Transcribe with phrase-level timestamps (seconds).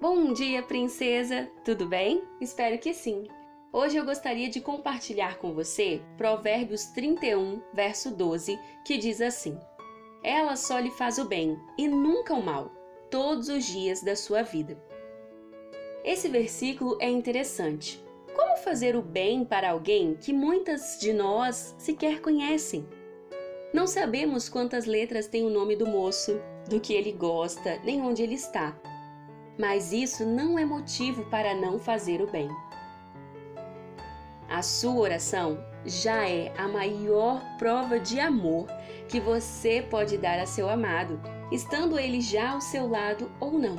[0.00, 1.50] Bom dia, princesa!
[1.64, 2.22] Tudo bem?
[2.40, 3.24] Espero que sim.
[3.72, 9.58] Hoje eu gostaria de compartilhar com você Provérbios 31, verso 12, que diz assim:
[10.22, 12.70] Ela só lhe faz o bem e nunca o mal,
[13.10, 14.80] todos os dias da sua vida.
[16.04, 18.00] Esse versículo é interessante.
[18.36, 22.86] Como fazer o bem para alguém que muitas de nós sequer conhecem?
[23.74, 26.40] Não sabemos quantas letras tem o nome do moço,
[26.70, 28.80] do que ele gosta, nem onde ele está
[29.58, 32.48] mas isso não é motivo para não fazer o bem.
[34.48, 38.66] A sua oração já é a maior prova de amor
[39.08, 43.76] que você pode dar a seu amado, estando ele já ao seu lado ou não.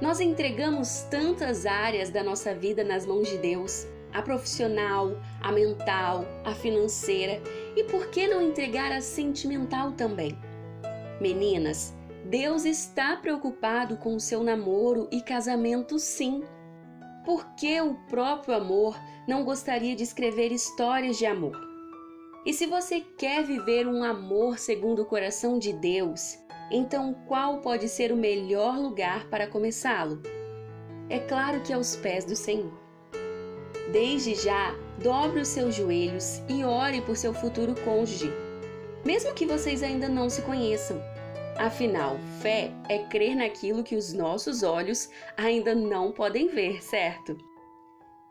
[0.00, 6.24] Nós entregamos tantas áreas da nossa vida nas mãos de Deus, a profissional, a mental,
[6.44, 7.40] a financeira,
[7.76, 10.36] e por que não entregar a sentimental também?
[11.20, 11.94] Meninas,
[12.24, 16.42] Deus está preocupado com o seu namoro e casamento, sim.
[17.24, 21.58] Porque o próprio amor não gostaria de escrever histórias de amor?
[22.44, 26.38] E se você quer viver um amor segundo o coração de Deus,
[26.70, 30.22] então qual pode ser o melhor lugar para começá-lo?
[31.08, 32.72] É claro que aos pés do Senhor.
[33.92, 38.32] Desde já, dobre os seus joelhos e ore por seu futuro cônjuge,
[39.04, 41.02] mesmo que vocês ainda não se conheçam.
[41.60, 47.36] Afinal, fé é crer naquilo que os nossos olhos ainda não podem ver, certo?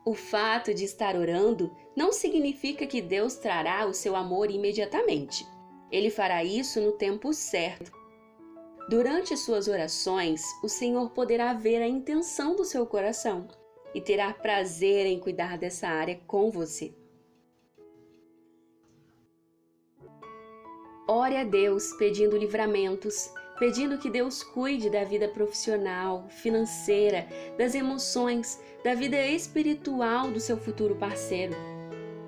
[0.04, 5.46] O fato de estar orando não significa que Deus trará o seu amor imediatamente.
[5.92, 7.92] Ele fará isso no tempo certo.
[8.90, 13.48] Durante suas orações, o Senhor poderá ver a intenção do seu coração
[13.94, 16.96] e terá prazer em cuidar dessa área com você.
[21.12, 28.62] Ore a Deus pedindo livramentos, pedindo que Deus cuide da vida profissional, financeira, das emoções,
[28.84, 31.56] da vida espiritual do seu futuro parceiro.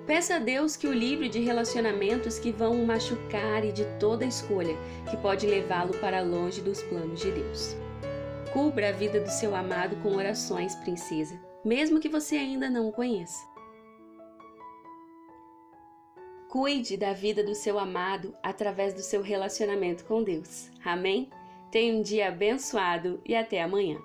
[0.04, 4.24] Peça a Deus que o livre de relacionamentos que vão o machucar e de toda
[4.24, 4.76] escolha
[5.08, 7.76] que pode levá-lo para longe dos planos de Deus.
[8.52, 12.92] Cubra a vida do seu amado com orações, princesa, mesmo que você ainda não o
[12.92, 13.51] conheça.
[16.52, 20.70] Cuide da vida do seu amado através do seu relacionamento com Deus.
[20.84, 21.30] Amém?
[21.70, 23.98] Tenha um dia abençoado e até amanhã.